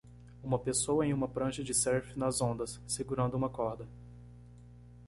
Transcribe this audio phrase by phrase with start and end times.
[0.43, 2.81] Uma pessoa em uma prancha de surf nas ondas?
[2.87, 3.87] segurando uma corda.